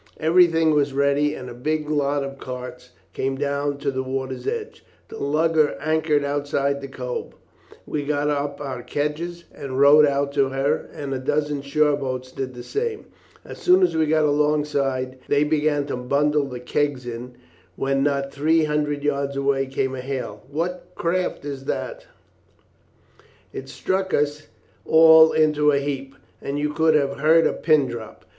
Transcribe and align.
Everything 0.19 0.71
was 0.73 0.93
ready, 0.95 1.35
and 1.35 1.47
a 1.47 1.53
big 1.53 1.87
lot 1.87 2.23
of 2.23 2.39
carts 2.39 2.89
came 3.13 3.35
down 3.35 3.77
to 3.77 3.91
the 3.91 4.01
water's 4.01 4.47
edge. 4.47 4.83
The 5.09 5.19
lugger 5.23 5.77
anchored 5.79 6.25
outside 6.25 6.81
the 6.81 6.87
cove; 6.87 7.35
we 7.85 8.03
got 8.03 8.27
up 8.27 8.59
our 8.59 8.81
kedges 8.81 9.43
and 9.53 9.79
rowed 9.79 10.07
out 10.07 10.31
to 10.31 10.49
her, 10.49 10.89
and 10.91 11.13
a 11.13 11.19
dozen 11.19 11.61
shoreboats 11.61 12.31
did 12.31 12.55
the 12.55 12.63
same. 12.63 13.05
As 13.45 13.59
soon 13.59 13.83
as 13.83 13.95
we 13.95 14.07
got 14.07 14.25
alongside 14.25 15.19
they 15.27 15.43
began 15.43 15.85
to 15.85 15.95
bundle 15.95 16.47
the 16.47 16.59
kegs 16.59 17.05
in, 17.05 17.35
when 17.75 18.01
not 18.01 18.31
three 18.31 18.63
hundred 18.63 19.03
yards 19.03 19.35
away 19.35 19.67
came 19.67 19.93
a 19.93 20.01
hail, 20.01 20.41
'What 20.49 20.93
craft 20.95 21.45
is 21.45 21.65
that?' 21.65 22.07
"It 23.53 23.69
struck 23.69 24.15
us 24.15 24.47
all 24.83 25.31
into 25.31 25.71
a 25.71 25.77
heap, 25.77 26.15
and 26.41 26.57
you 26.57 26.73
could 26.73 26.95
have 26.95 27.17
heard 27.19 27.45
a 27.45 27.53
pin 27.53 27.85
drop. 27.87 28.25